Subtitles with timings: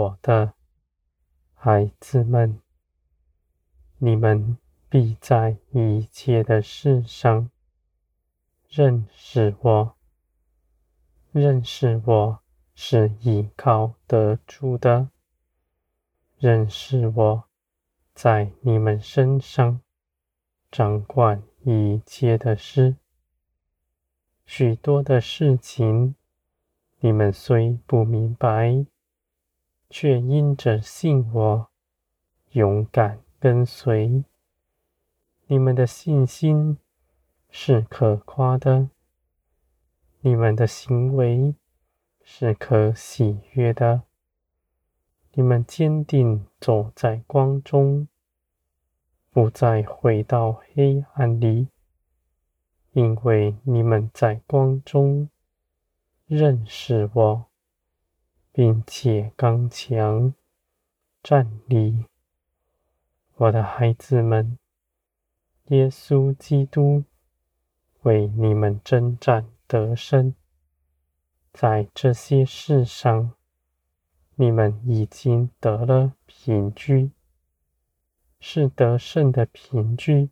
[0.00, 0.54] 我的
[1.52, 2.58] 孩子们，
[3.98, 4.56] 你们
[4.88, 7.50] 必在一切的事上
[8.66, 9.96] 认识我。
[11.32, 12.40] 认识我
[12.74, 15.10] 是依靠得住的。
[16.38, 17.44] 认识我，
[18.14, 19.82] 在你们身上
[20.70, 22.96] 掌管一切的事。
[24.46, 26.14] 许多的事情，
[27.00, 28.86] 你们虽不明白，
[29.90, 31.68] 却因着信我，
[32.52, 34.24] 勇敢跟随。
[35.48, 36.78] 你们的信心
[37.50, 38.88] 是可夸的，
[40.20, 41.56] 你们的行为
[42.22, 44.04] 是可喜悦的。
[45.32, 48.06] 你们坚定走在光中，
[49.30, 51.68] 不再回到黑暗里。
[52.92, 55.30] 因为你们在光中
[56.26, 57.49] 认识我，
[58.52, 60.34] 并且刚强
[61.22, 62.04] 站立，
[63.36, 64.58] 我的孩子们，
[65.66, 67.04] 耶稣基督
[68.02, 70.34] 为你们征战得胜，
[71.52, 73.32] 在这些事上，
[74.34, 77.12] 你们已经得了凭据，
[78.40, 80.30] 是得胜的凭据。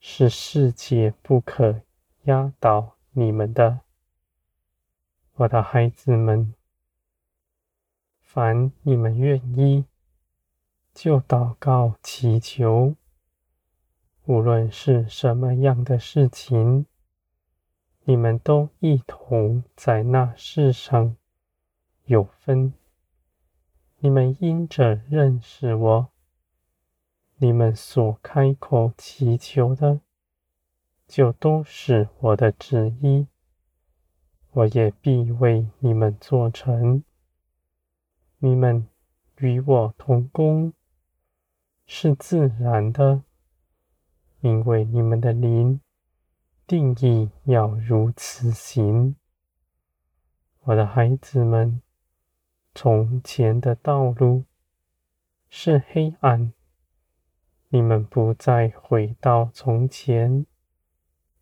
[0.00, 1.80] 是世界不可
[2.24, 3.80] 压倒你们的，
[5.34, 6.54] 我的孩子们。
[8.30, 9.86] 凡你们愿意，
[10.92, 12.94] 就祷告祈求，
[14.26, 16.84] 无论是什么样的事情，
[18.04, 21.16] 你们都一同在那世上
[22.04, 22.74] 有分。
[24.00, 26.08] 你们因着认识我。
[27.36, 30.02] 你们所开口祈求的，
[31.06, 33.26] 就都是我的旨意，
[34.50, 37.02] 我也必为你们做成。
[38.40, 38.86] 你们
[39.38, 40.72] 与我同工，
[41.86, 43.24] 是自然的，
[44.42, 45.80] 因为你们的灵
[46.64, 49.16] 定义要如此行。
[50.60, 51.82] 我的孩子们，
[52.76, 54.44] 从前的道路
[55.48, 56.52] 是黑暗。
[57.70, 60.46] 你们不再回到从前，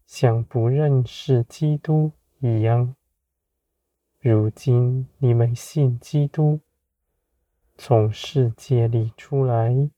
[0.06, 2.97] 像不认识基督一样。
[4.19, 6.61] 如今你们信基督，
[7.78, 9.91] 从世界里出来，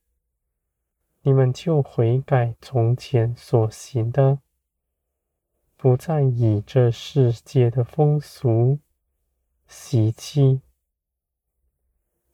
[1.22, 4.40] 你们就悔改从前所行的，
[5.76, 8.78] 不再以这世界的风俗
[9.66, 10.60] 习气，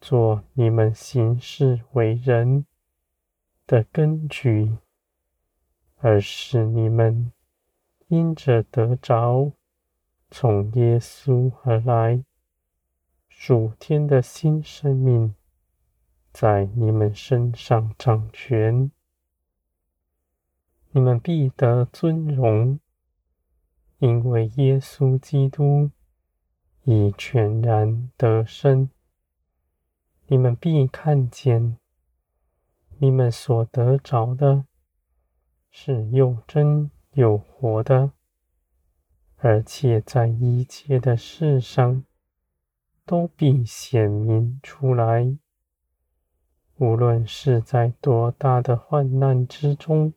[0.00, 2.66] 做你们行事为人
[3.66, 4.78] 的根据，
[5.96, 7.32] 而是你们
[8.08, 9.52] 因着得着
[10.30, 12.24] 从耶稣而来。
[13.36, 15.34] 属天的新生命，
[16.32, 18.90] 在你们身上掌权，
[20.92, 22.80] 你们必得尊荣，
[23.98, 25.90] 因为耶稣基督
[26.84, 28.88] 已全然得胜，
[30.28, 31.76] 你们必看见。
[32.98, 34.64] 你们所得着的，
[35.70, 38.12] 是又真又活的，
[39.36, 42.04] 而且在一切的事上，
[43.06, 45.36] 都必显明出来。
[46.76, 50.12] 无论是在多大的患难之中，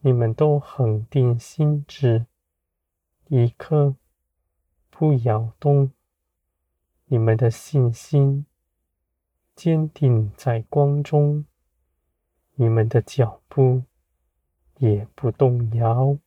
[0.00, 2.26] 你们都恒定心志，
[3.28, 3.94] 一刻
[4.90, 5.90] 不摇动，
[7.06, 8.46] 你们的信心。
[9.54, 11.44] 坚定在光中，
[12.54, 13.82] 你们的脚步
[14.78, 16.18] 也不动摇。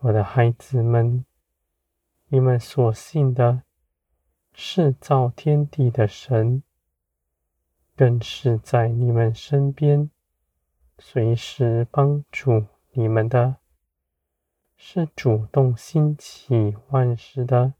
[0.00, 1.24] 我的孩子们，
[2.26, 3.62] 你们所信的
[4.54, 6.62] 是造天地的神，
[7.96, 10.10] 更是在你们身边，
[10.98, 13.56] 随时帮助你们的，
[14.76, 17.74] 是主动兴起万事的。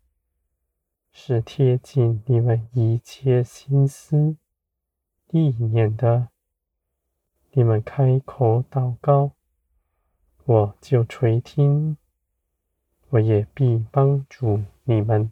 [1.14, 4.36] 是贴近你们一切心思
[5.28, 6.28] 意念的。
[7.50, 9.32] 你们开口祷告，
[10.46, 11.98] 我就垂听，
[13.10, 15.30] 我也必帮助你们。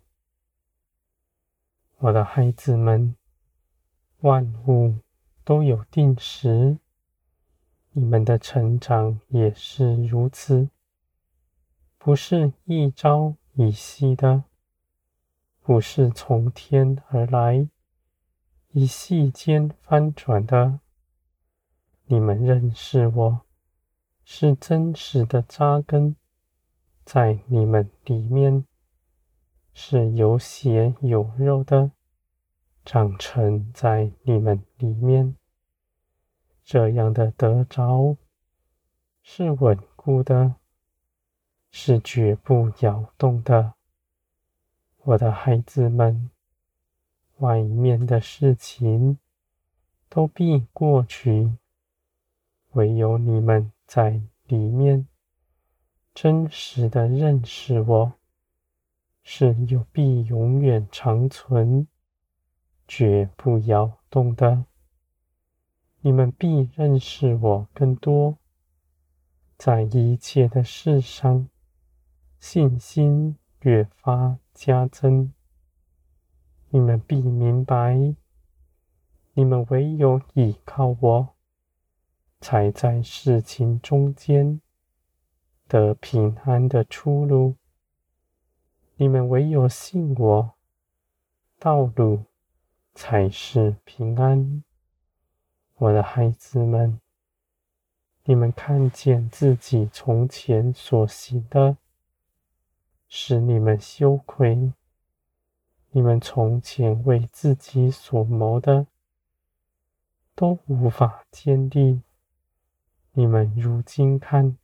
[2.03, 3.15] 我的孩子们，
[4.21, 5.01] 万物
[5.45, 6.79] 都有定时，
[7.93, 10.71] 你们的成长也是如此，
[11.99, 14.45] 不是一朝一夕的。
[15.61, 17.69] 不是从天而来，
[18.73, 20.81] 一夕间翻转的。
[22.07, 23.43] 你们认识我，
[24.25, 26.17] 是真实的扎根
[27.05, 28.65] 在你们里面，
[29.73, 31.93] 是有血有肉的，
[32.85, 35.37] 长成在你们里面。
[36.65, 38.17] 这样的得着
[39.23, 40.55] 是稳固的，
[41.71, 43.75] 是绝不摇动的。
[44.99, 46.31] 我的孩子们，
[47.39, 49.19] 外面的事情
[50.09, 51.57] 都必过去，
[52.73, 55.09] 唯有你们在里面
[56.15, 58.13] 真实的认识我，
[59.23, 61.87] 是有必永远长存，
[62.89, 64.65] 绝不摇动的。
[66.01, 68.39] 你们必认识我更多，
[69.59, 71.49] 在一切的事上，
[72.39, 75.33] 信心越发加增。
[76.71, 78.15] 你们必明白，
[79.35, 81.29] 你们唯有依靠我，
[82.41, 84.61] 才在事情中间
[85.69, 87.57] 得平安的出路。
[89.01, 90.53] 你们唯有信我，
[91.59, 92.25] 道路
[92.93, 94.63] 才是平安。
[95.77, 97.01] 我的孩子们，
[98.25, 101.79] 你们看见自己从前所行的，
[103.09, 104.75] 使你们羞愧；
[105.93, 108.87] 你们从前为自己所谋的，
[110.35, 112.03] 都无法坚立。
[113.13, 114.59] 你们如今看，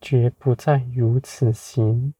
[0.00, 2.14] 绝不再如此行。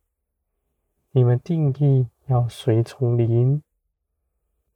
[1.18, 3.60] 你们定义要随从灵。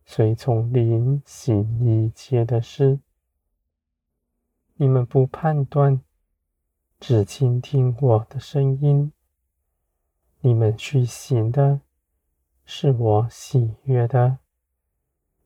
[0.05, 2.99] 随从灵行一切的事，
[4.75, 6.03] 你们不判断，
[6.99, 9.13] 只倾听我的声音。
[10.41, 11.81] 你们去行的，
[12.65, 14.39] 是我喜悦的，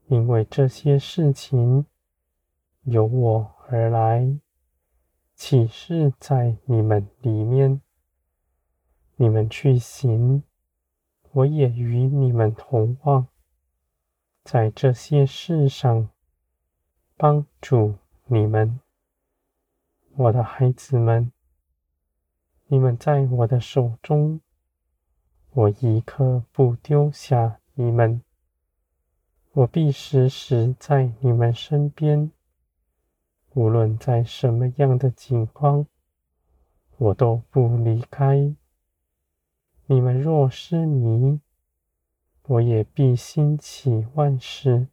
[0.06, 1.84] 因为这些事情
[2.84, 4.38] 由我而来，
[5.34, 7.82] 启示在你们里面。
[9.16, 10.42] 你们去行，
[11.36, 13.26] 我也与你们同往。
[14.42, 16.08] 在这些事上
[17.14, 18.80] 帮助你们，
[20.14, 21.30] 我的孩子们，
[22.68, 24.40] 你们在我的手中，
[25.50, 28.22] 我一刻不丢下你们，
[29.52, 32.32] 我必时时在你们身边，
[33.52, 35.86] 无论在什么样的境况，
[36.96, 38.54] 我都不离开。
[39.88, 41.40] 你们若失迷，
[42.42, 44.88] 我也必兴起万事，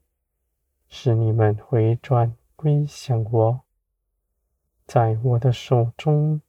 [0.87, 3.61] 使你们回转归向我。
[4.85, 6.41] 在我的手中，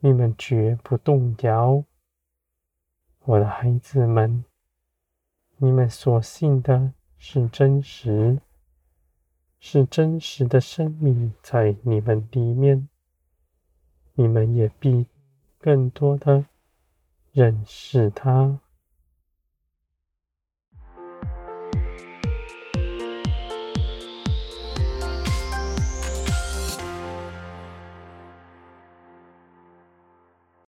[0.00, 1.82] 你们绝不动摇。
[3.20, 4.44] 我的孩子们，
[5.56, 8.38] 你们所信的是真实，
[9.58, 12.86] 是真实的生命在你们里面。
[14.12, 15.06] 你们也必
[15.58, 16.44] 更多的
[17.32, 18.58] 认识他。